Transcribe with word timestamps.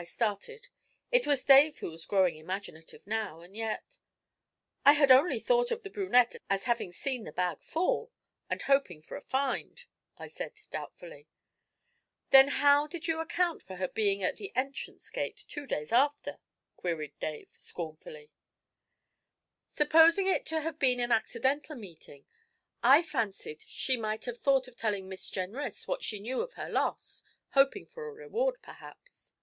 I 0.00 0.04
started. 0.04 0.68
It 1.12 1.26
was 1.26 1.44
Dave 1.44 1.80
who 1.80 1.90
was 1.90 2.06
growing 2.06 2.36
imaginative 2.38 3.06
now. 3.06 3.42
And 3.42 3.54
yet 3.54 3.98
'I 4.86 4.92
had 4.94 5.10
only 5.10 5.38
thought 5.38 5.70
of 5.70 5.82
the 5.82 5.90
brunette 5.90 6.36
as 6.48 6.64
having 6.64 6.90
seen 6.90 7.24
the 7.24 7.32
bag 7.32 7.60
fall, 7.60 8.10
and 8.48 8.62
hoping 8.62 9.02
for 9.02 9.14
a 9.14 9.20
find,' 9.20 9.84
I 10.16 10.26
said 10.28 10.58
doubtfully. 10.70 11.28
'Then 12.30 12.48
how 12.48 12.86
did 12.86 13.08
you 13.08 13.20
account 13.20 13.62
for 13.62 13.76
her 13.76 13.88
being 13.88 14.22
at 14.22 14.38
the 14.38 14.52
entrance 14.56 15.10
gate 15.10 15.44
two 15.48 15.66
days 15.66 15.92
after?' 15.92 16.38
queried 16.78 17.12
Dave 17.20 17.50
scornfully. 17.52 18.30
'Supposing 19.66 20.26
it 20.26 20.46
to 20.46 20.62
have 20.62 20.78
been 20.78 21.00
an 21.00 21.12
accidental 21.12 21.76
meeting, 21.76 22.24
I 22.82 23.02
fancied 23.02 23.66
she 23.68 23.98
might 23.98 24.24
have 24.24 24.38
thought 24.38 24.66
of 24.66 24.78
telling 24.78 25.10
Miss 25.10 25.28
Jenrys 25.28 25.86
what 25.86 26.02
she 26.02 26.20
knew 26.20 26.40
of 26.40 26.54
her 26.54 26.70
loss, 26.70 27.22
hoping 27.50 27.84
for 27.84 28.06
a 28.08 28.12
reward, 28.14 28.62
perhaps.' 28.62 29.34